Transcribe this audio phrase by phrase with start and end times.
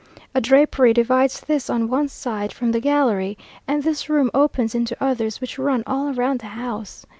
[0.33, 4.97] A drapery divides this on one side from the gallery; and this room opens into
[4.99, 7.05] others which run all round the house.